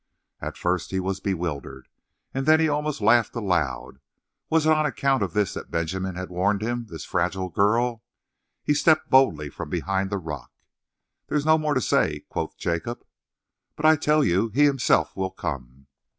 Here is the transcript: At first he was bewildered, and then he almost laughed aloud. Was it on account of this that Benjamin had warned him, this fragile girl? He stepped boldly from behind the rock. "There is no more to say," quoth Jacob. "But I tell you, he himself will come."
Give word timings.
At 0.39 0.57
first 0.57 0.89
he 0.89 0.99
was 0.99 1.19
bewildered, 1.19 1.87
and 2.33 2.47
then 2.47 2.59
he 2.59 2.67
almost 2.67 3.01
laughed 3.01 3.35
aloud. 3.35 3.99
Was 4.49 4.65
it 4.65 4.71
on 4.71 4.87
account 4.87 5.21
of 5.21 5.33
this 5.33 5.53
that 5.53 5.69
Benjamin 5.69 6.15
had 6.15 6.31
warned 6.31 6.63
him, 6.63 6.87
this 6.87 7.05
fragile 7.05 7.49
girl? 7.49 8.01
He 8.63 8.73
stepped 8.73 9.11
boldly 9.11 9.51
from 9.51 9.69
behind 9.69 10.09
the 10.09 10.17
rock. 10.17 10.49
"There 11.27 11.37
is 11.37 11.45
no 11.45 11.59
more 11.59 11.75
to 11.75 11.81
say," 11.81 12.21
quoth 12.29 12.57
Jacob. 12.57 13.05
"But 13.75 13.85
I 13.85 13.95
tell 13.95 14.23
you, 14.23 14.49
he 14.49 14.63
himself 14.65 15.15
will 15.15 15.29
come." 15.29 15.85